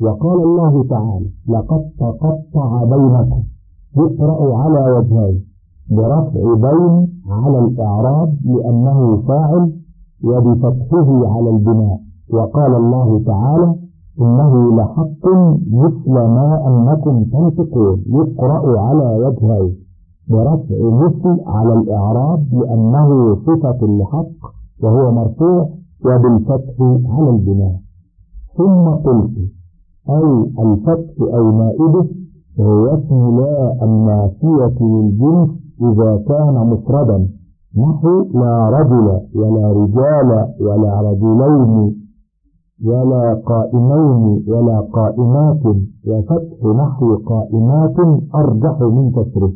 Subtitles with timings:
[0.00, 3.42] وقال الله تعالى لقد تقطع بينكم
[3.96, 5.44] يقرأ على وجهين
[5.90, 9.72] برفع بين على الإعراب لأنه فاعل
[10.24, 12.00] وبفتحه على البناء.
[12.32, 13.74] وقال الله تعالى
[14.20, 15.24] إنه لحق
[15.72, 19.76] مثل ما أنكم تنطقون يقرأ على وجهين
[20.28, 25.68] برفع مثل على الإعراب لأنه صفة لحق وهو مرفوع
[26.04, 27.80] وبالفتح على البناء.
[28.56, 29.30] ثم قلت
[30.10, 32.06] أي الفتح أو نائبه
[32.60, 35.48] هو اسم لا النافية للجنس
[35.82, 37.28] إذا كان مفردا.
[37.78, 41.94] نحو لا رجل ولا رجال ولا رجلين
[42.86, 45.62] ولا قائمين ولا قائمات
[46.08, 47.96] وفتح نحو قائمات
[48.34, 49.52] أرجح من كسره.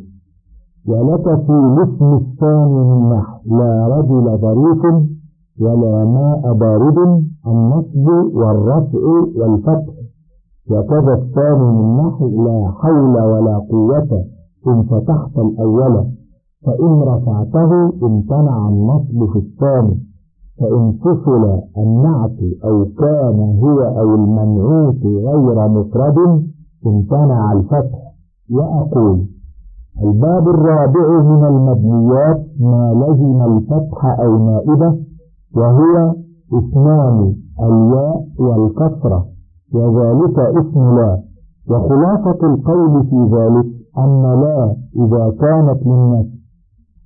[0.88, 4.82] ولك في الاسم الثاني من نحو لا رجل ظريف
[5.60, 6.98] ولا ماء بارد
[7.46, 8.98] النصب والرفع
[9.38, 9.97] والفتح.
[10.70, 14.24] وكذا الثاني من نحو لا حول ولا قوة
[14.66, 16.04] إن فتحت الأول
[16.66, 20.08] فإن رفعته امتنع النصب في الثاني
[20.60, 26.44] فإن فصل النعت أو كان هو أو المنعوت غير مفرد
[26.86, 27.98] امتنع الفتح.
[28.50, 29.26] وأقول
[30.02, 34.98] الباب الرابع من المبنيات ما لزم الفتح أو نائبة
[35.56, 36.14] وهو
[36.58, 39.26] إثنان الياء والكسرة.
[39.74, 41.18] وذلك اسم لا.
[41.70, 43.66] وخلاصة القول في ذلك
[43.98, 46.38] أن لا إذا كانت للنفس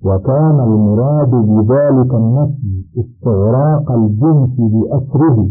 [0.04, 5.48] وكان المراد بذلك النفي استغراق الجنس بأسره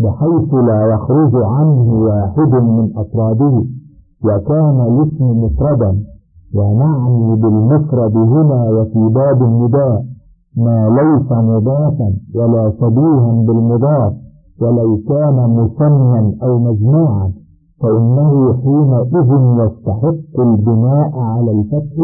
[0.00, 3.64] بحيث لا يخرج عنه واحد من أفراده
[4.24, 5.98] وكان الاسم مفردا
[6.54, 10.04] ونعني بالمفرد هنا وفي باب النداء
[10.56, 14.12] ما ليس مضافا ولا شبيها بالمضاف.
[14.60, 17.32] ولو كان مثنى أو مجموعا
[17.82, 19.30] فإنه حينئذ
[19.64, 21.96] يستحق البناء على الفتح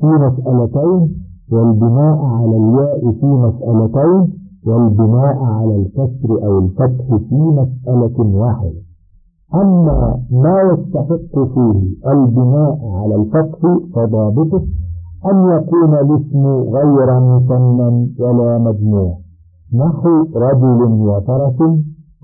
[0.00, 1.14] في مسألتين
[1.52, 4.32] والبناء على الياء في مسألتين
[4.66, 8.80] والبناء على الكسر أو الفتح في مسألة واحدة.
[9.54, 13.58] أما ما يستحق فيه البناء على الفتح
[13.94, 14.62] فضابطه
[15.32, 19.14] أن يكون الاسم غير مثنى ولا مجموع.
[19.74, 21.60] نحو رجل وفرس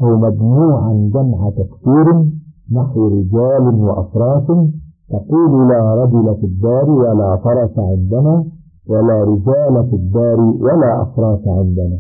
[0.03, 2.25] أو مجموعا جمع تكثير
[2.73, 4.47] نحو رجال وأفراس
[5.11, 8.45] تقول لا رجل في الدار ولا فرس عندنا
[8.89, 11.99] ولا رجال في الدار ولا أفراس عندنا.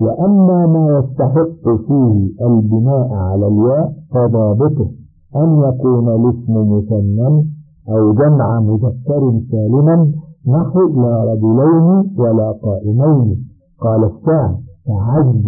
[0.00, 4.90] وأما ما يستحق فيه البناء على الياء فضابطه
[5.36, 7.44] أن يكون الاسم مثنى
[7.88, 10.12] أو جمع مذكر سالما
[10.46, 13.48] نحو لا رجلين ولا قائمين.
[13.80, 15.46] قال الشاعر تعز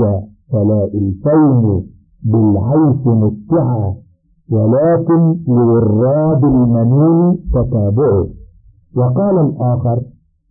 [0.52, 1.82] فلا الفين
[2.24, 3.94] بالعيش متعا
[4.52, 8.26] ولكن لوراد المنون تتابعه.
[8.96, 9.98] وقال الآخر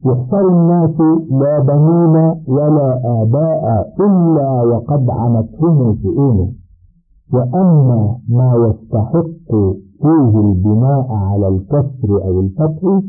[0.06, 1.00] يحشر الناس
[1.32, 2.16] لا بنين
[2.48, 6.52] ولا آباء إلا وقد عنتهم شؤونه
[7.34, 9.52] وأما ما يستحق
[10.02, 13.00] فيه البناء على الكسر أو الفتح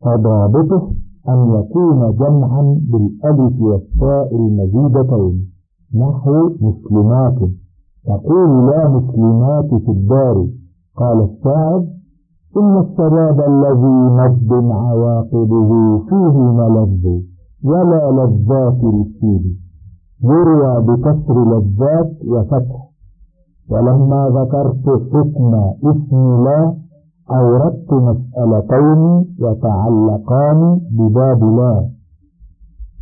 [0.00, 0.90] فضابطه
[1.28, 5.52] أن يكون جمعا بالألف والتاء المزيدتين
[5.94, 7.38] نحو مسلمات.
[8.06, 10.46] تقول لا مسلمات في الدار.
[10.96, 11.84] قال الشاعر
[12.56, 17.20] إن الشباب الذي نبض عواقبه فيه ملذ
[17.64, 19.56] ولا لذات للسيد.
[20.24, 22.88] يروى بكسر لذات وفتح.
[23.70, 25.54] ولما ذكرت حكم
[25.90, 26.74] اسم لا
[27.32, 31.88] أوردت مسألتين يتعلقان بباب لا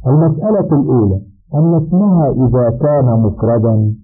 [0.07, 1.21] المسألة الأولى
[1.55, 3.95] أن اسمها إذا كان مفردا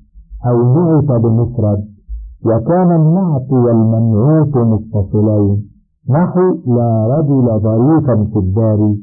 [0.46, 1.84] أو نعت بمفرد
[2.46, 5.70] وكان النعت والمنعوت متصلين.
[6.10, 8.94] نحو لا رجل ظريفا في الدار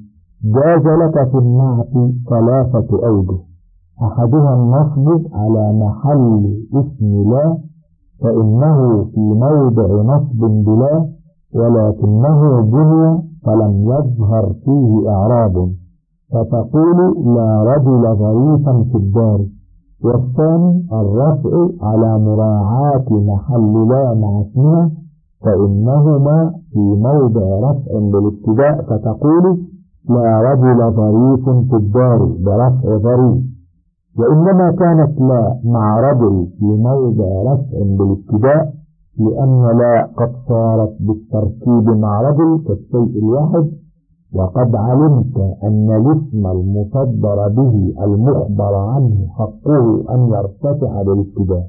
[0.44, 1.94] جاز لك في النعت
[2.30, 3.40] ثلاثة أوجه.
[4.04, 7.58] أحدها النصب على محل اسم لا
[8.22, 11.12] فإنه في موضع نصب بلا.
[11.56, 15.70] ولكنه بني فلم يظهر فيه إعراب.
[16.32, 16.98] فتقول
[17.36, 19.46] لا رجل ظريفا في الدار.
[20.04, 21.50] والثاني الرفع
[21.82, 24.92] على مراعاة محل لا مع اسمها
[25.42, 29.58] فإنهما في موضع رفع بالابتداء فتقول
[30.10, 33.44] لا رجل ظريف في الدار برفع ظريف
[34.20, 38.74] وإنما كانت لا مع رجل في موضع رفع بالابتداء
[39.19, 43.71] لأن لا قد صارت بالتركيب مع رجل كالشيء الواحد
[44.36, 51.68] وقد علمت أن الاسم المصدر به المخبر عنه حقه أن يرتفع بالابتداء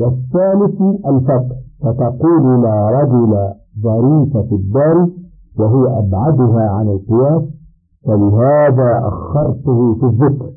[0.00, 3.52] والثالث الفتح فتقول لا رجل
[3.82, 5.08] ظريف في الدار
[5.58, 7.42] وهو أبعدها عن القياس
[8.06, 10.50] فلهذا أخرته في الذكر.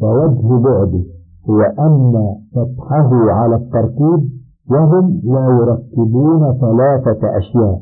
[0.00, 1.04] ووجه بعده
[1.50, 4.35] هو أن فتحه على التركيب
[4.70, 7.80] وهم لا يركبون ثلاثة أشياء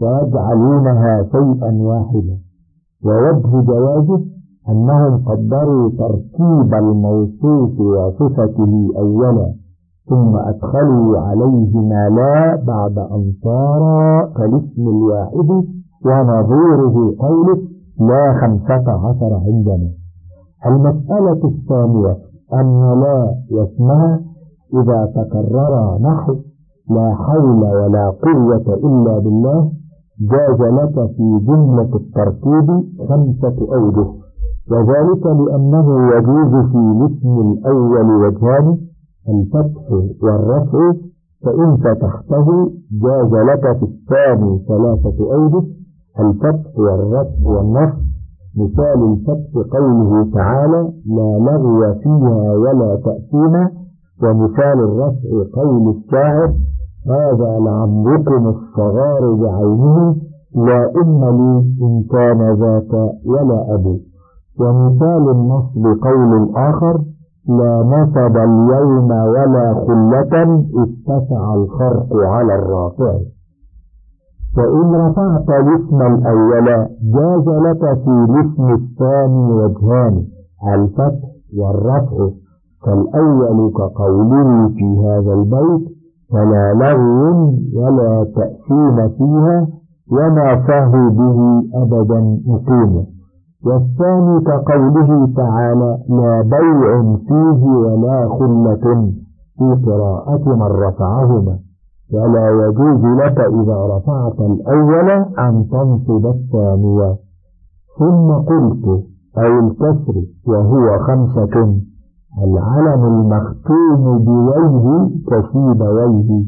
[0.00, 2.38] ويجعلونها شيئا واحدا
[3.04, 4.20] ووجه جوازه
[4.68, 9.54] أنهم قدروا تركيب الموصوف وصفته أولا
[10.08, 13.82] ثم أدخلوا عليه ما لا بعد أن صار
[14.36, 15.50] كالاسم الواحد
[16.04, 17.58] ونظيره قوله
[18.00, 19.90] لا خمسة عشر عندنا.
[20.66, 22.16] المسألة الثانية
[22.54, 24.20] أن لا واسمها
[24.74, 26.34] إذا تكرر نحو
[26.90, 29.70] لا حول ولا قوة إلا بالله
[30.20, 34.06] جاز لك في جملة التركيب خمسة أوجه.
[34.70, 38.78] وذلك لأنه يجوز في الاسم الأول وجهان
[39.28, 39.92] الفتح
[40.22, 40.92] والرفع
[41.44, 45.66] فإن فتحته جاز لك في الثاني ثلاثة أوجه
[46.20, 48.06] الفتح والرفع والنصب.
[48.56, 53.70] مثال الفتح قوله تعالى لا لغو فيها ولا تأثيما
[54.22, 56.52] ومثال الرفع قول الشاعر
[57.08, 60.16] هذا لعمركم الصغار بعينه
[60.54, 62.92] لا أم لي إن كان ذاك
[63.26, 63.98] ولا أبو.
[64.60, 67.00] ومثال النصب قول الآخر
[67.48, 73.18] لا نصب اليوم ولا خلة اتسع الخرق على الرافع.
[74.56, 76.66] فإن رفعت الاسم الأول
[77.02, 80.24] جاز لك في الاسم الثاني وجهان
[80.74, 81.28] الفتح
[81.58, 82.28] والرفع.
[82.86, 85.88] فالأول كقوله في هذا البيت
[86.32, 89.66] فلا لغو ولا تأثيم فيها
[90.12, 93.06] وما فاه به أبدا مقيم.
[93.66, 99.12] والثاني كقوله تعالى لا بيع فيه ولا خلة
[99.58, 101.58] في قراءة من رفعهما
[102.12, 107.16] ولا يجوز لك إذا رفعت الأول أن تنصب الثانية
[107.98, 108.84] ثم قلت
[109.38, 110.14] أو الكسر
[110.46, 111.74] وهو خمسة
[112.44, 116.44] العلم المختوم بوجه كشيب وجه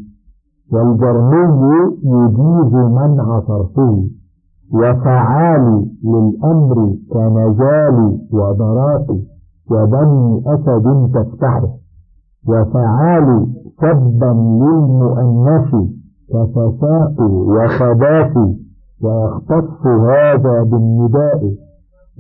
[0.73, 4.05] والجرمي يجيز منع صرفه.
[4.73, 9.07] وفعال للأمر كنجال وضراط
[9.71, 11.69] وبني أسد تفتحه.
[12.49, 13.47] وفعال
[13.81, 15.71] سبا للمؤنث
[16.33, 18.37] كفساق وخباث
[19.03, 21.55] ويختص هذا بالنداء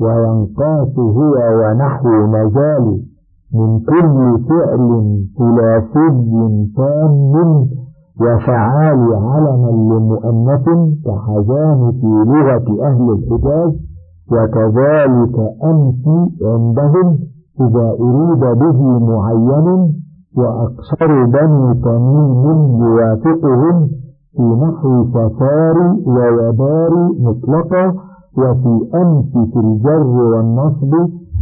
[0.00, 3.02] وينقاس هو ونحو مجال
[3.54, 6.08] من كل فعل ثلاثي
[6.76, 7.66] تام
[8.20, 10.64] وفعال علما لمؤنث
[11.06, 13.72] كحزان في لغة أهل الحجاز
[14.32, 16.04] وكذلك أمس
[16.42, 17.18] عندهم
[17.60, 19.92] إذا أريد به معين
[20.36, 23.88] وأكثر بني تميم يوافقهم
[24.36, 27.94] في نحو سفار ووبار مطلقة
[28.38, 30.92] وفي أمس في الجر والنصب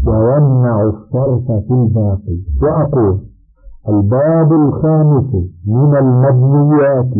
[0.07, 3.19] ويمنع الصرف في الباقي وأقول
[3.89, 5.35] الباب الخامس
[5.67, 7.15] من المبنيات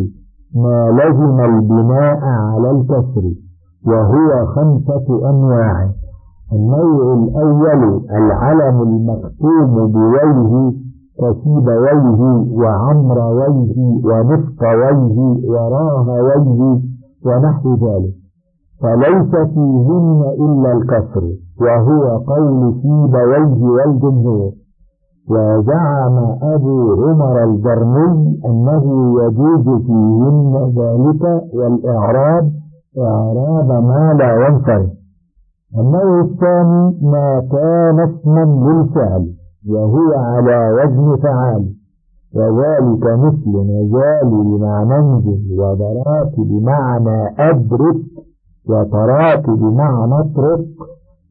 [0.55, 3.25] ما لزم البناء على الكسر
[3.87, 5.91] وهو خمسة أنواع.
[6.53, 10.73] النوع الأول العلم المكتوم بوجه
[11.19, 12.21] كسيب وجه
[12.61, 15.19] وعمر وجه ونفق وجه
[15.51, 16.81] وراه وجه
[17.27, 18.15] ونحو ذلك.
[18.83, 21.46] فليس فيهن إلا الكسر.
[21.61, 24.53] وهو قول سيب وجه والجمهور.
[25.31, 32.53] وزعم أبو عمر الجرمي أنه يجوز فيهن ذلك والإعراب
[32.99, 34.91] إعراب ما لا ينفرد
[35.79, 39.33] النوع الثاني ما كان اسما للفعل
[39.71, 41.73] وهو على وزن فعال.
[42.37, 47.97] وذلك مثل نزال بمعنى انزل وضرات بمعنى أدرك
[48.69, 50.67] وطرات بمعنى أترك.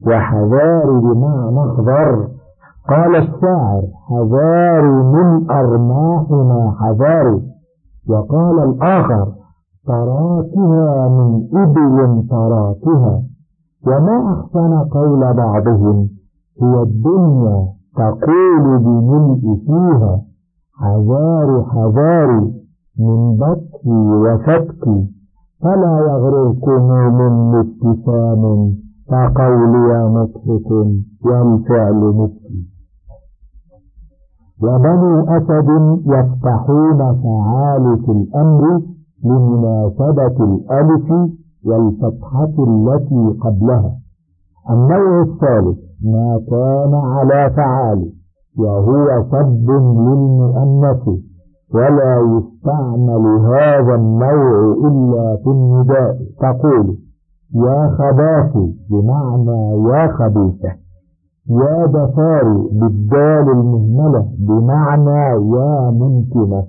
[0.07, 2.27] وحذار بمعنى اخضر
[2.89, 7.39] قال الشاعر حذار من أرماحنا حذار.
[8.09, 9.27] وقال الآخر
[9.87, 13.21] طراتها من إبل طراتها.
[13.87, 16.09] وما أحسن قول بعضهم
[16.61, 20.21] هي الدنيا تقول بملء فيها.
[20.79, 22.47] حذار حذار
[22.99, 25.07] من بطي وفتكي.
[25.61, 28.75] فلا يغرركم من ابتسام
[29.09, 30.71] كقولي مضحك
[31.25, 32.75] والفعل مبكي
[34.63, 35.69] وبنو أسد
[36.05, 38.81] يفتحون فعال في الأمر
[39.23, 41.11] لمناسبة الألف
[41.65, 43.95] والفتحة التي قبلها.
[44.69, 48.11] النوع الثالث ما كان على فعال
[48.57, 51.07] وهو صب للمؤنث.
[51.73, 56.17] ولا يستعمل هذا النوع إلا في النداء.
[56.41, 56.97] تقول
[57.55, 59.59] يا خباثي بمعنى
[59.89, 60.71] يا خبيثة
[61.49, 65.19] يا دفاري بالدال المهملة بمعنى
[65.55, 66.63] يا ممكنة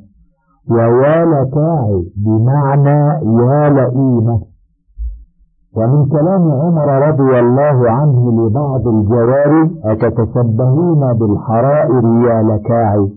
[0.70, 2.98] ويا لكاعي بمعنى
[3.40, 4.40] يا لئيمة.
[5.76, 13.08] ومن كلام عمر رضي الله عنه لبعض الجواري أتتشبهون بالحرائر يا لكاعي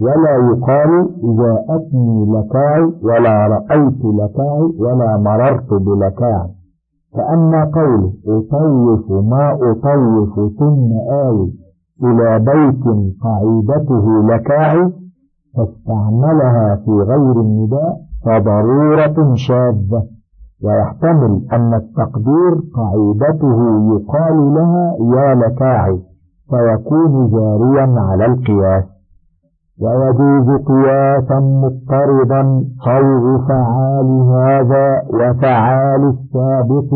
[0.00, 6.57] ولا يقال جاءتني لكاعي ولا رأيت لكاعي ولا مررت بلكاعي
[7.18, 11.52] فأما قوله أطوف ما أطوف ثم آوي
[12.04, 12.84] إلى بيت
[13.22, 14.92] قاعدته لكاعي
[15.56, 20.02] فاستعملها في غير النداء فضرورة شاذة.
[20.64, 23.60] ويحتمل أن التقدير قاعدته
[23.92, 25.98] يقال لها يا لكاعي
[26.50, 28.84] فيكون جاريا على القياس.
[29.82, 34.06] ويجوز قياسا مضطردا صوغ فعال
[34.36, 36.92] هذا وفعال السابق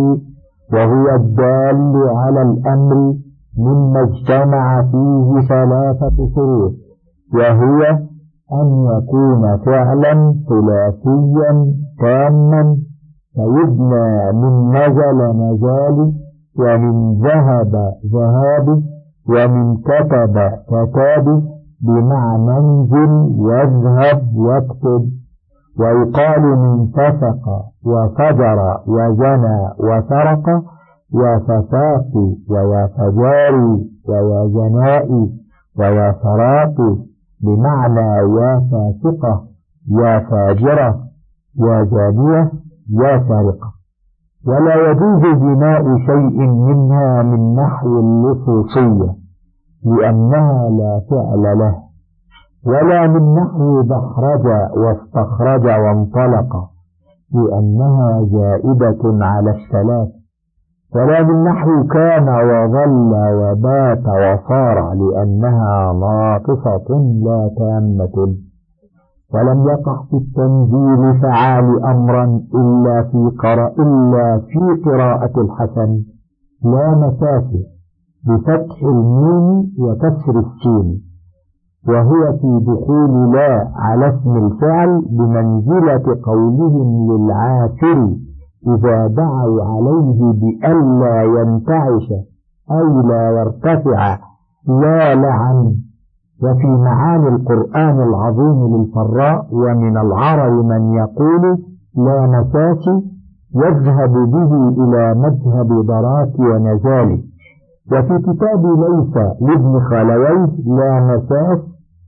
[0.72, 3.14] وهو الدال على الأمر
[3.58, 6.72] مما اجتمع فيه ثلاثة شروط
[7.34, 7.90] وهي
[8.52, 11.66] أن يكون فعلا ثلاثيا
[12.00, 12.76] تاما
[13.34, 16.12] فيبنى من نزل نزال
[16.58, 17.72] ومن ذهب
[18.12, 18.82] ذهاب
[19.28, 21.51] ومن كتب كتاب
[21.82, 25.10] بمعنى انزل واذهب واكتب
[25.78, 27.44] ويقال من فسق
[27.86, 30.48] وفجر وزنى وسرق
[31.14, 31.38] يا
[32.50, 35.30] ويا فجاري ويا جنائي
[35.78, 36.96] ويا سراقي
[37.42, 39.44] بمعنى يا فاسقة
[39.90, 41.00] يا فاجرة
[41.58, 42.50] يا زانية
[42.90, 43.72] يا سارقة
[44.46, 49.21] ولا يجوز بناء شيء منها من نحو اللصوصية.
[49.84, 51.74] لأنها لا فعل له
[52.66, 54.46] ولا من نحو بحرج
[54.76, 56.56] واستخرج وانطلق
[57.34, 60.08] لأنها زائدة على الثلاث
[60.94, 66.88] ولا من نحو كان وظل وبات وصار لأنها ناقصة
[67.24, 68.36] لا تامة
[69.34, 72.24] ولم يقع في التنزيل فعال أمرا
[72.54, 76.02] إلا في قراءة إلا في قراءة الحسن
[76.64, 77.62] لا مسافه
[78.26, 81.02] بفتح الميم وكسر السين
[81.88, 88.16] وهو في دخول لا على اسم الفعل بمنزلة قولهم للعاشر
[88.66, 92.08] إذا دعوا عليه بألا ينتعش
[92.70, 94.18] أو لا يرتفع
[94.68, 95.74] لا لعن.
[96.42, 101.58] وفي معاني القرآن العظيم للفراء ومن العرب من يقول
[101.96, 102.88] لا مساس
[103.54, 107.22] يذهب به إلى مذهب ضراك ونزال
[107.90, 111.58] وفي كتاب ليس لابن خالويه لا مساس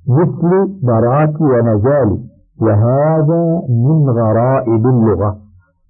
[0.08, 0.50] مثل
[0.84, 2.18] ضراك ونزال
[2.60, 5.36] وهذا من غرائب اللغة.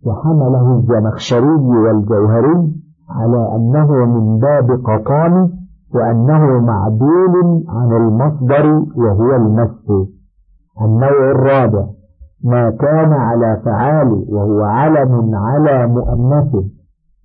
[0.06, 2.72] وحمله الزمخشري والجوهري
[3.10, 5.50] على أنه من باب قطان
[5.94, 9.90] وأنه معدول عن المصدر وهو المس.
[10.82, 11.84] النوع الرابع
[12.44, 16.64] ما كان على فعال وهو علم على مؤنث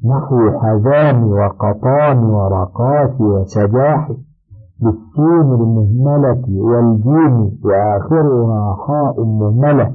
[0.06, 4.12] نحو حزام وقطان ورقاس وسجاح
[4.82, 9.92] بالسين المهملة والجيم وآخرها حاء مهملة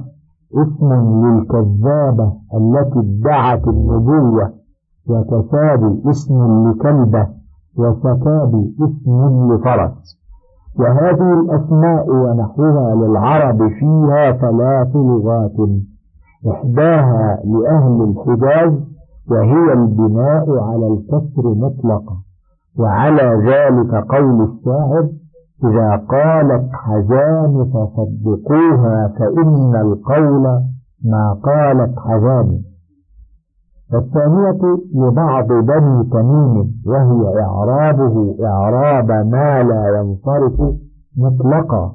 [0.53, 0.93] اسم
[1.25, 4.51] للكذابة التي ادعت النبوة
[5.09, 7.27] وكساب اسم لكلبة
[7.77, 10.19] وسكاب اسم لفرس.
[10.79, 15.69] وهذه الأسماء ونحوها للعرب فيها ثلاث لغات
[16.51, 18.94] إحداها لأهل الحجاز
[19.31, 22.15] وهي البناء على الكسر مطلقا.
[22.79, 25.09] وعلى ذلك قول الشاعر
[25.63, 30.43] إذا قالت حزان فصدقوها فإن القول
[31.05, 32.61] ما قالت حزان.
[33.93, 40.75] والثانية لبعض بني تميم وهي إعرابه إعراب ما لا ينصرف
[41.17, 41.91] مطلقا.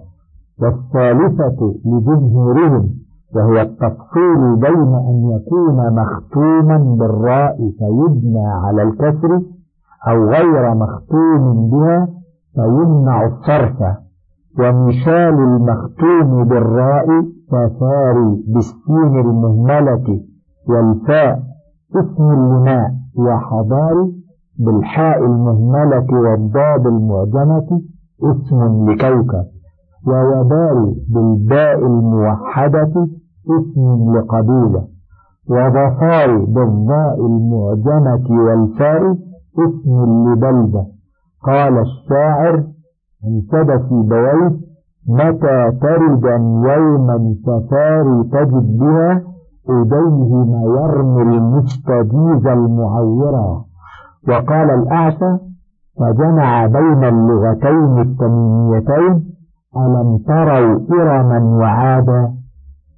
[0.63, 3.00] والثالثة لجمهورهم
[3.35, 9.43] وهي التفصيل بين أن يكون مختوما بالراء فيبنى على الكسر
[10.09, 12.09] أو غير مختوم بها
[12.55, 13.77] فيمنع الصرف.
[14.59, 17.07] ومثال المختوم بالراء
[17.53, 20.21] كفاري بالسين المهملة
[20.69, 21.43] والفاء
[21.97, 24.13] اسم الماء وحضاري
[24.59, 27.81] بالحاء المهملة والضاد المعجمة
[28.23, 29.45] اسم لكوكب.
[30.07, 33.09] ووباري بالباء الموحدة
[33.59, 34.85] اسم لقبيلة
[35.50, 39.16] وظفاري بالضاء المعجمة والفاء
[39.59, 39.92] اسم
[40.28, 40.87] لبلدة.
[41.47, 42.64] قال الشاعر
[43.26, 44.61] انتبه في بويت
[45.09, 46.37] متى تردا
[46.75, 49.23] يوما سفاري تجد بها
[49.69, 53.64] إليه ما يرمي المستجيز المعورا
[54.28, 55.37] وقال الأعشى
[56.00, 59.25] فجمع بين اللغتين التميميتين
[59.76, 62.33] ألم تروا إرما وعادا؟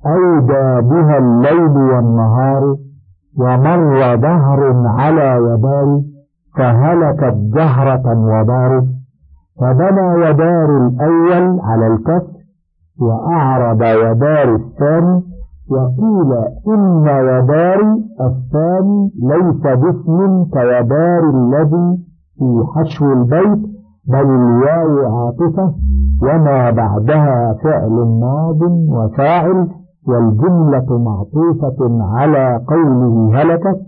[0.06, 2.76] أودى بها الليل والنهار
[3.38, 6.00] ومر دهر على يدار
[6.56, 8.84] فهلكت جهرة ودار
[9.60, 12.32] فبنى يدار الأول على الكسر
[13.00, 15.22] وأعرض يدار الثاني
[15.70, 16.32] وقيل
[16.68, 17.80] إن يدار
[18.20, 21.98] الثاني ليس باسم كيدار الذي
[22.38, 23.72] في حشو البيت
[24.08, 25.74] بل الواو عاطفة
[26.22, 27.90] وما بعدها فعل
[28.20, 29.68] ماض وفاعل
[30.08, 33.80] والجملة معطوفة على قوله هلكت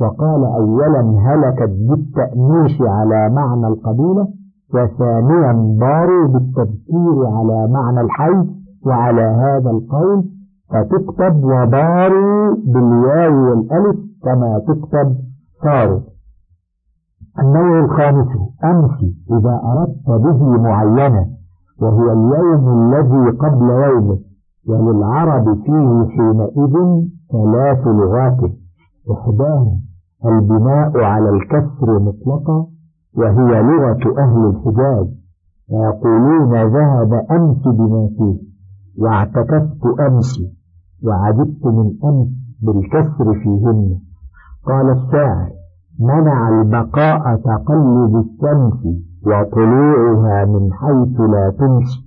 [0.00, 4.28] وقال أولا هلكت بالتأنيش على معنى القبيلة
[4.74, 8.44] وثانيا ضاروا بالتذكير على معنى الحي
[8.86, 10.24] وعلى هذا القول
[10.70, 15.16] فتكتب وضاروا بالواو والألف كما تكتب
[15.62, 16.00] صاروا
[17.38, 18.28] النوع الخامس
[18.64, 21.26] أمس إذا أردت به معينة
[21.80, 24.18] وهو اليوم الذي قبل يومه.
[24.68, 26.74] وللعرب فيه حينئذ
[27.32, 28.40] ثلاث لغات.
[29.12, 29.76] إحداها
[30.24, 32.66] البناء على الكسر مطلقا
[33.16, 35.06] وهي لغة أهل الحجاز.
[35.66, 38.38] فيقولون ذهب أمس بما فيه
[38.98, 40.38] واعتكفت أمس
[41.04, 42.28] وعجبت من أمس
[42.62, 43.98] بالكسر فيهن.
[44.66, 45.50] قال الشاعر
[46.00, 48.82] منع البقاء تقلب الشمس
[49.26, 52.06] وطلوعها من حيث لا تمشي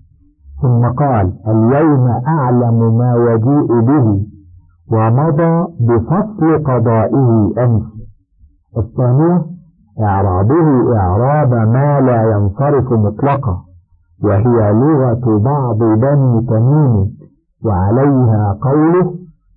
[0.61, 4.25] ثم قال اليوم أعلم ما يجيء به
[4.91, 7.83] ومضى بفصل قضائه أمس.
[8.77, 9.45] الثانية
[10.01, 13.57] إعرابه إعراب ما لا ينصرف مطلقا
[14.23, 17.07] وهي لغة بعض بني تميم
[17.65, 19.13] وعليها قوله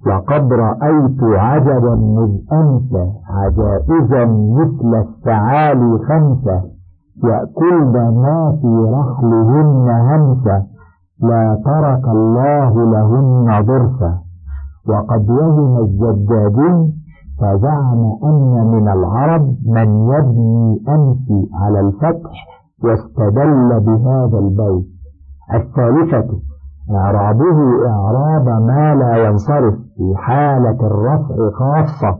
[0.06, 2.92] وقد رأيت عجبا مذ أمس
[3.30, 4.24] عجائزا
[4.58, 6.62] مثل السعالي خمسة
[7.24, 10.71] يأكلن ما في رحلهن همسة.
[11.22, 14.18] لا ترك الله لهن ضرسا
[14.88, 16.92] وقد وهم الزجاجين
[17.40, 22.30] فزعم أن من العرب من يبني أمس على الفتح
[22.84, 24.86] واستدل بهذا البيت.
[25.54, 26.38] الثالثة
[26.94, 32.18] إعرابه إعراب ما لا ينصرف في حالة الرفع خاصة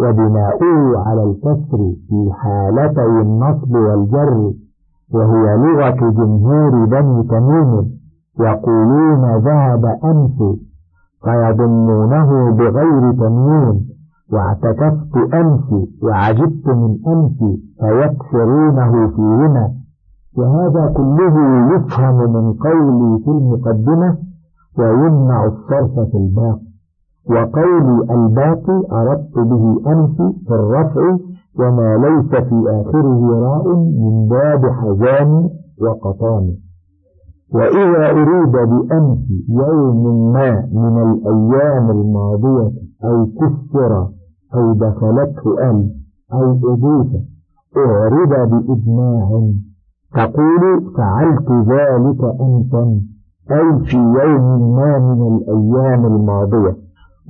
[0.00, 4.52] وبناؤه على الكسر في حالتي النصب والجر
[5.14, 7.99] وهي لغة جمهور بني تميم.
[8.40, 10.38] يقولون ذهب أمس
[11.24, 13.90] فيظنونه بغير تمييز
[14.32, 15.68] واعتكفت أمس
[16.02, 17.38] وعجبت من أمس
[17.80, 19.70] فيكسرونه فيهما
[20.36, 21.36] وهذا كله
[21.74, 24.16] يفهم من قولي في المقدمة
[24.78, 26.70] ويمنع الصرف في الباقي
[27.30, 31.16] وقولي الباقي أردت به أمس في الرفع
[31.58, 35.50] وما ليس في آخره راء من باب حزان
[35.82, 36.52] وقطان
[37.54, 42.70] وإذا أريد بأمس يوم ما من الأيام الماضية
[43.04, 44.08] أو كسر
[44.54, 45.90] أو دخلته أل
[46.32, 47.10] أو أضيف
[47.76, 49.50] أعرب بإجماع
[50.14, 53.00] تقول فعلت ذلك أمسا
[53.50, 56.76] أي في يوم ما من الأيام الماضية.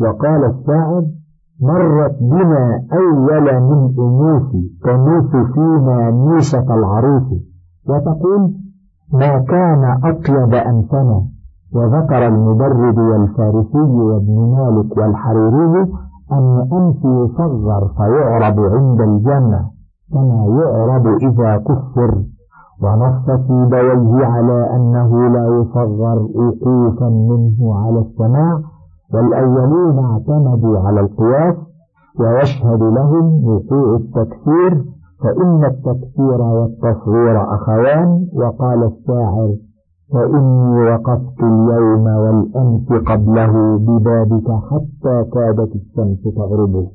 [0.00, 1.04] وقال الشاعر
[1.60, 4.52] مرت بنا أول من أنوف
[4.84, 7.32] تنوف فينا نيشة العروس.
[7.88, 8.52] وتقول
[9.12, 11.22] ما كان أطيب أمسنا
[11.74, 15.82] وذكر المبرد والفارسي وابن مالك والحريري
[16.32, 19.70] أن أمس يصغر فيعرب عند الجنة
[20.12, 22.22] كما يعرب إذا كفر.
[22.82, 28.60] ونص في بويه على أنه لا يصغر وقوفا منه على السماع
[29.14, 31.54] والأولون اعتمدوا على القياس
[32.20, 34.84] ويشهد لهم وقوع التكفير
[35.22, 39.54] فإن التكفير والتصغير أخوان وقال الشاعر
[40.12, 46.86] فإني وقفت اليوم والأمس قبله ببابك حتى كادت الشمس تغرب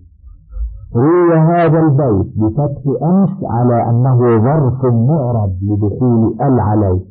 [0.96, 7.02] روي هذا البيت بفتح أمس على أنه ظرف معرب لدخول ال عليه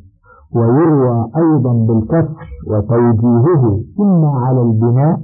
[0.55, 5.19] ويروى أيضا بالكسر وتوجيهه إما على البناء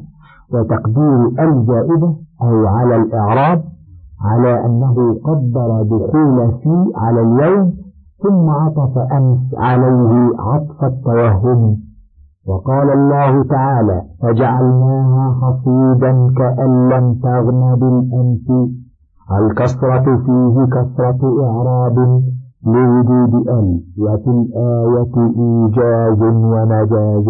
[0.54, 3.64] وتقدير الزائدة أو على الإعراب
[4.26, 7.74] على أنه قدر دخول في على اليوم
[8.24, 11.78] ثم عطف أمس عليه عطف التوهم.
[12.48, 18.70] وقال الله تعالى فجعلناها حصيدا كأن لم تغن بالأمس.
[19.32, 21.98] الكسرة فيه كسرة إعراب
[22.66, 27.28] لوجود ال وفي الآية إيجاز ومجاز.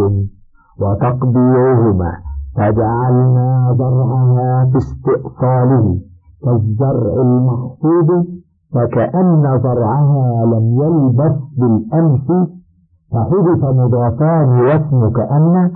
[0.81, 2.11] وتقديرهما
[2.57, 6.10] فجعلنا زرعها في استئصاله.
[6.45, 8.25] كالزرع المحصود
[8.73, 12.49] فكأن زرعها لم يلبث بالأمس
[13.11, 15.71] فحدث مضافان واسم كأن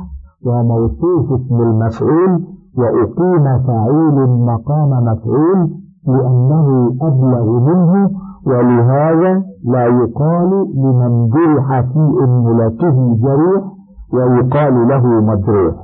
[0.46, 2.44] وموصوف اسم المفعول
[2.78, 5.70] وأقيم فعيل مقام مفعول
[6.08, 8.10] لأنه أبلغ منه
[8.48, 13.64] ولهذا لا يقال لمن جرح في أملته جريح
[14.14, 15.76] ويقال له مجروح.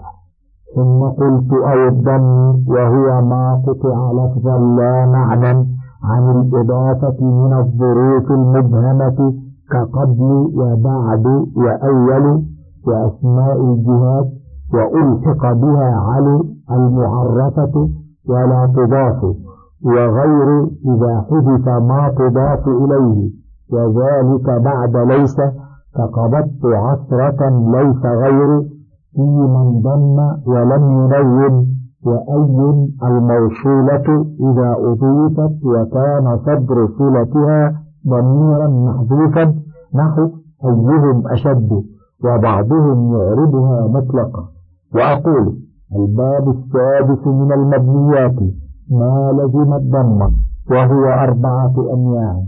[0.75, 5.67] ثم قلت أو الضم وهو ما قطع لفظا لا معنى
[6.03, 9.33] عن الإضافة من الظروف المبهمة
[9.71, 12.43] كقبل وبعد وأول
[12.87, 14.27] وأسماء الجهات
[14.73, 17.89] وألحق بها علي المعرفة
[18.29, 19.23] ولا تضاف
[19.85, 23.31] وغير إذا حدث ما تضاف إليه
[23.73, 25.35] وذلك بعد ليس
[25.95, 28.63] فقبضت عصرة ليس غير
[29.15, 31.67] في من ضم ولم ينون
[32.05, 37.73] وأي الموصولة إذا أضيفت وكان صدر صلتها
[38.07, 39.55] ضميرا محذوفا
[39.95, 40.29] نحو
[40.65, 41.83] أيهم أشد
[42.23, 44.43] وبعضهم يعربها مطلقا.
[44.95, 45.57] وأقول
[45.95, 48.39] الباب السادس من المبنيات
[48.91, 50.31] ما لزم الضمة
[50.71, 52.43] وهو أربعة أنواع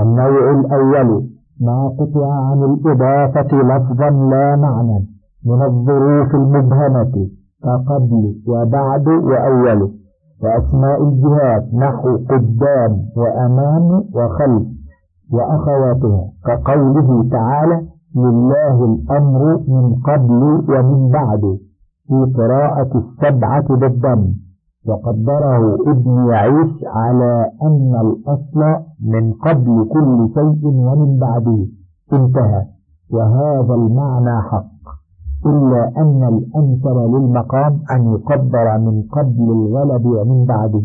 [0.00, 1.28] النوع الأول
[1.60, 5.11] ما قطع عن الإضافة لفظا لا معنى.
[5.46, 7.28] من الظروف المبهمة
[7.64, 9.90] كقبل وبعد وأول
[10.42, 14.66] وأسماء الجهات نحو قدام وأمام وخلف
[15.32, 21.58] وأخواتها كقوله تعالى لله الأمر من قبل ومن بعد
[22.08, 24.32] في قراءة السبعة بالضم
[24.86, 28.60] وقدره ابن يعيش على أن الأصل
[29.00, 31.66] من قبل كل شيء ومن بعده
[32.12, 32.64] انتهى.
[33.12, 34.71] وهذا المعنى حق.
[35.46, 40.82] إلا أن الأمثل للمقام أن يقدر من قبل الغلب ومن بعده.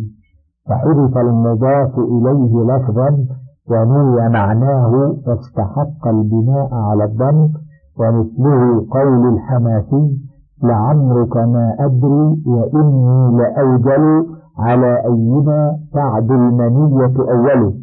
[0.69, 3.25] فحذف المضاف إليه لفظا
[3.71, 7.49] ونوي معناه فاستحق البناء على الضم
[7.99, 10.17] ومثله قول الحماسي
[10.63, 14.25] لعمرك ما أدري وإني لأوجل
[14.59, 17.73] على أينا تعد المنية أوله.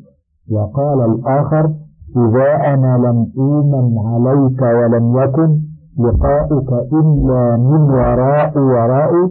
[0.52, 1.70] وقال الآخر
[2.16, 5.58] إذا أنا لم أومن عليك ولم يكن
[5.98, 9.30] لقاؤك إلا من وراء وراء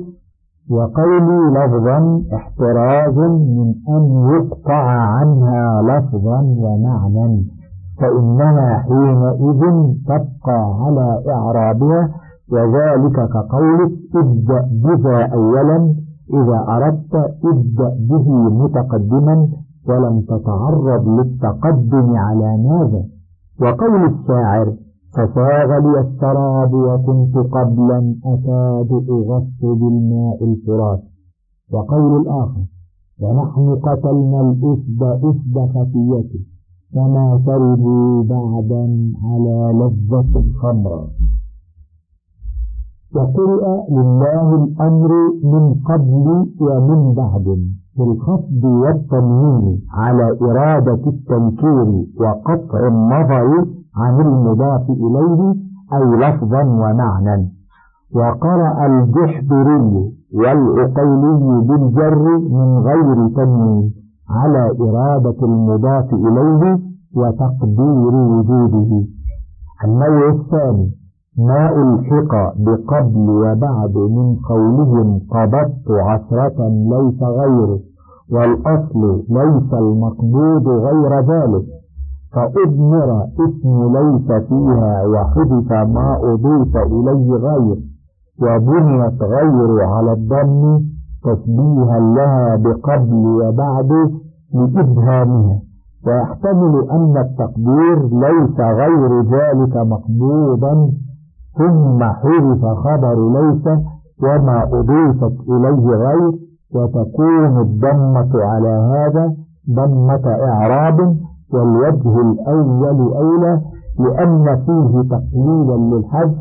[0.70, 3.18] وقولي لفظا احتراز
[3.58, 4.84] من أن يقطع
[5.16, 7.44] عنها لفظا ومعنى
[8.00, 9.62] فإنها حينئذ
[10.08, 12.10] تبقى على إعرابها
[12.52, 15.96] وذلك كقولك ابدأ بذا أولا
[16.34, 19.48] إذا أردت ابدأ به متقدما
[19.90, 23.04] ولم تتعرض للتقدم على ماذا؟
[23.62, 24.74] وقول الشاعر
[25.16, 31.04] فساغ لي السراب وكنت قبلا أكاد أغص بالماء الفرات.
[31.74, 32.64] وقول الآخر
[33.22, 36.40] ونحن قتلنا الأسد أسد خفيته
[36.94, 38.84] فما شربوا بعدا
[39.24, 41.08] على لذة الخمر
[43.16, 45.12] وقرئ لله الأمر
[45.44, 47.46] من قبل ومن بعد
[47.98, 53.66] بالخفض والتنوين على إرادة التنكير وقطع النظر
[53.98, 55.56] عن المضاف إليه
[55.94, 57.52] أي لفظا ومعنى
[58.16, 63.92] وقرأ الجحدري والعقيلي بالجر من غير تنوين
[64.30, 66.80] على إرادة المضاف إليه
[67.16, 69.06] وتقدير وجوده.
[69.86, 70.92] النوع الثاني
[71.38, 77.80] ما ألحق بقبل وبعد من قولهم قبضت عشرة ليس غيره
[78.32, 81.66] والأصل ليس المقبوض غير ذلك.
[82.34, 87.78] فأضمر اسم ليس فيها وحدث ما أضيف إليه غير
[88.42, 90.80] وبنيت غير على الضم
[91.24, 93.92] تشبيها لها بقبل وبعد
[94.54, 95.60] لإبهامها.
[96.08, 100.92] ويحتمل أن التقدير ليس غير ذلك مقبوضا
[101.58, 103.68] ثم حذف خبر ليس
[104.24, 106.32] وما أضيفت إليه غير
[106.76, 109.34] وتكون الضمة على هذا
[109.70, 111.18] ضمة إعراب
[111.54, 113.62] والوجه الأول أولى
[114.00, 116.38] لأن فيه تقليلا للحذف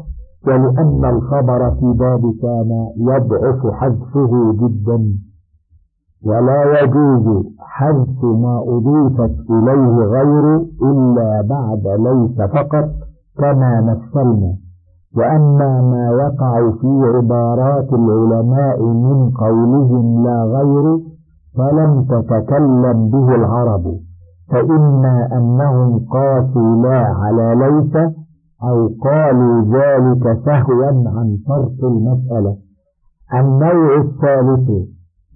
[0.46, 4.98] ولأن الخبر في باب كان يضعف حذفه جدا.
[6.26, 12.88] ولا يجوز حذف ما أضيفت إليه غير إلا بعد ليس فقط
[13.38, 14.54] كما مثلنا.
[15.16, 20.98] وأما ما يقع في عبارات العلماء من قولهم لا غير
[21.56, 23.84] فلم تتكلم به العرب.
[24.50, 27.96] فإما أنهم قاسوا لا على ليس
[28.62, 32.56] أو قالوا ذلك سهوا عن فرق المسألة.
[33.34, 34.70] النوع الثالث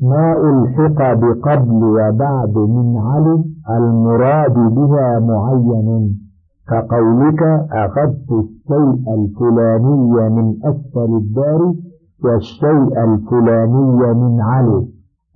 [0.03, 6.19] ما ألحق بقبل وبعد من علم المراد بها معين.
[6.69, 7.43] كقولك
[7.73, 11.75] أخذت الشيء الفلاني من أسفل الدار
[12.25, 14.87] والشيء الفلاني من علي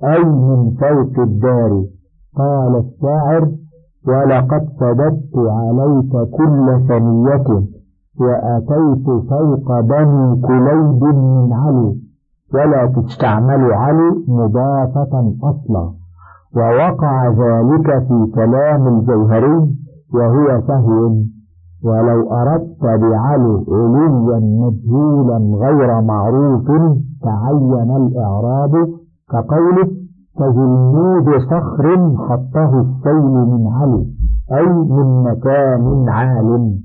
[0.04, 1.84] أي من فوق الدار.
[2.36, 3.48] قال الشاعر
[4.08, 7.62] ولقد سددت عليك كل ثنية
[8.20, 11.96] وأتيت فوق بني كليب من علي
[12.54, 15.92] ولا تستعمل علي مضافة أصلا
[16.56, 19.74] ووقع ذلك في كلام الجوهري
[20.14, 21.12] وهو سهو
[21.84, 26.66] ولو أردت بعلي علوا مجهولا غير معروف
[27.22, 28.88] تعين الإعراب
[29.30, 29.99] كقوله
[30.40, 34.06] كجلمود صخر خطه السيل من علي
[34.52, 36.78] أي من مكان عال.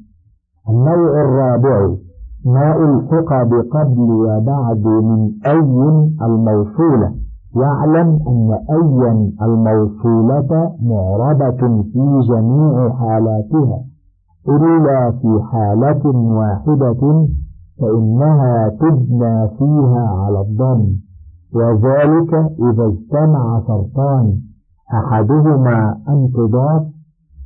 [0.69, 1.95] النوع الرابع
[2.45, 5.59] ما ألحق بقبل وبعد من أي
[6.21, 7.11] الموصولة
[7.55, 13.79] واعلم أن أيا الموصولة معربة في جميع حالاتها.
[14.49, 16.05] إلا في حالة
[16.39, 17.27] واحدة
[17.81, 21.04] فإنها تبنى فيها على الضم.
[21.55, 24.25] وذلك إذا اجتمع شرطان.
[24.93, 26.83] أحدهما أن تضاف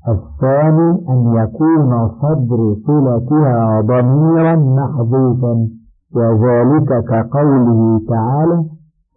[0.08, 5.68] الثاني أن يكون صدر صلتها ضميرا محذوفا
[6.16, 8.64] وذلك كقوله تعالى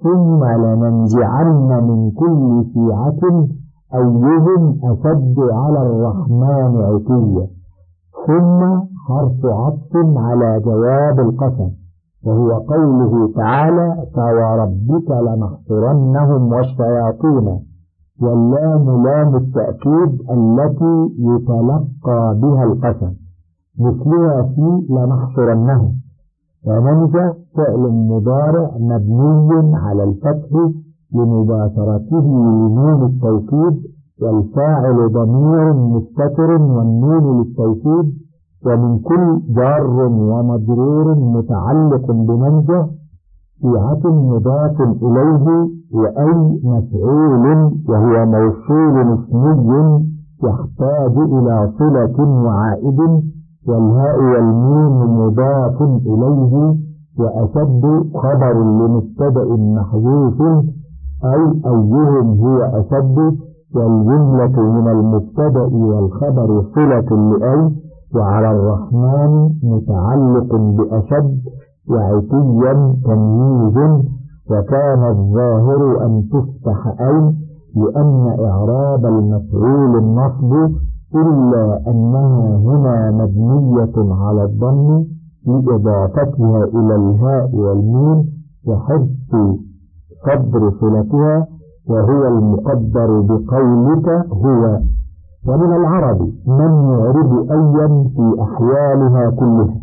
[0.02, 3.46] ثم لننزعن من كل شيعة
[3.94, 7.46] أيهم أشد على الرحمن عتيا
[8.26, 11.81] ثم حرف عطف على جواب القسم.
[12.26, 17.58] وهو قوله تعالى فوربك لنحصرنهم والشياطين
[18.22, 23.12] واللام لام التأكيد التي يتلقى بها القسم
[23.78, 25.92] مثلها في لنحصرنهم
[26.66, 27.80] وننجى فعل
[28.10, 30.50] مضارع مبني على الفتح
[31.14, 33.82] لمباشرته لنون التوكيد
[34.22, 38.14] والفاعل ضمير مستتر والنون للتوكيد
[38.66, 42.86] ومن كل جار ومجرور متعلق بمنجة
[43.62, 45.46] شيعة مضاف إليه
[45.94, 47.44] وأي مفعول
[47.88, 50.02] وهو موصول اسمي
[50.44, 52.98] يحتاج إلى صلة وعائد
[53.68, 56.74] والهاء والميم مضاف إليه
[57.18, 59.44] وأشد خبر لمبتدأ
[59.76, 60.40] محذوف
[61.24, 63.36] أي أيهم هو أشد
[63.74, 67.70] والجملة من المبتدأ والخبر صلة لأي
[68.14, 71.40] وعلى الرحمن متعلق بأشد
[71.90, 73.76] وعتيا تمييز
[74.50, 77.32] وكان الظاهر أن تفتح أي
[77.76, 80.52] لأن إعراب المفعول النصب
[81.14, 85.04] إلا أنها هنا مبنية على الضم
[85.46, 88.24] لإضافتها إلى الهاء والميم
[88.66, 89.30] وحذف
[90.26, 91.46] صدر صلتها
[91.88, 94.78] وهو المقدر بقولك هو.
[95.48, 99.76] ومن العرب من يعرب أيا في أحوالها كلها.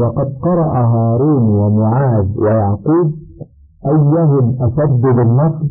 [0.00, 3.12] وقد قرأ هارون ومعاذ ويعقوب
[3.86, 5.68] أيهم أشد بالنصب؟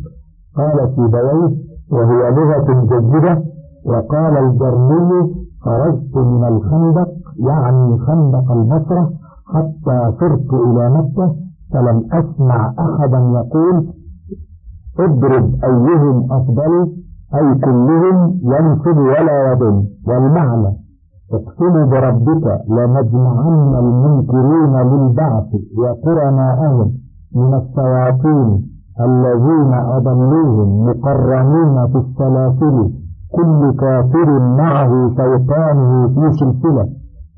[0.56, 1.56] قال سيبويه
[1.92, 3.42] وهي لغة جيدة.
[3.86, 7.08] وقال الجرمي خرجت من الخندق
[7.38, 9.10] يعني خندق البصرة
[9.46, 11.34] حتى صرت إلى مكة
[11.72, 13.86] فلم أسمع أحدا يقول
[14.98, 16.92] اضرب أيهم أفضل
[17.34, 20.76] أي كلهم ينصب ولا يضم والمعنى
[21.32, 25.46] اقسم بربك لنجمعن المنكرين للبعث
[25.78, 26.92] وقرناءهم
[27.34, 28.62] من الشياطين
[29.00, 32.90] الذين أضلوهم مقرنين في السلاسل.
[33.36, 36.88] كل كافر معه شيطانه في سلسلة.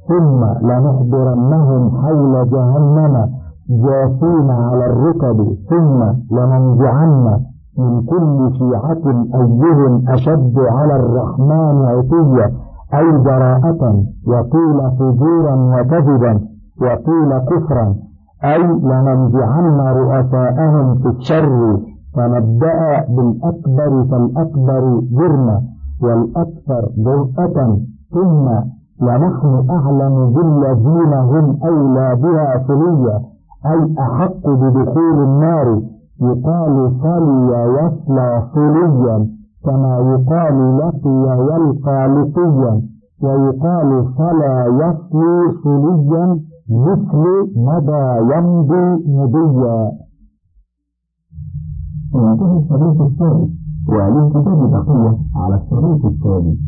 [0.09, 3.29] ثم لنحضرنهم حول جهنم
[3.71, 5.57] جاثين على الركب.
[5.71, 6.03] ثم
[6.37, 7.41] لننزعن
[7.79, 12.53] من كل شيعة أيهم أشد على الرحمن عتيا
[12.95, 16.41] أي جراءة وقيل فجورا وكذبا
[16.83, 17.95] وقيل كفرا
[18.45, 21.81] أي لننزعن رؤساءهم في الشر
[22.15, 25.63] فنبدأ بالأكبر فالأكبر جرما
[26.03, 27.79] والأكثر جرأة
[28.15, 28.49] ثم
[29.03, 33.21] لنحن أعلم بالذين هم أولى بها صليا
[33.67, 35.81] أي أحق بدخول النار.
[36.21, 39.29] يقال صلي يصلى صليا
[39.65, 41.19] كما يقال لقي
[41.51, 42.83] يلقى لقيا
[43.23, 47.25] ويقال صلى يصلي صليا مثل
[47.57, 49.91] مضى يمضي مضيا.
[52.15, 53.51] وينتهي الحديث الثالث
[53.89, 56.59] وللكتاب بقية على الشريط الثاني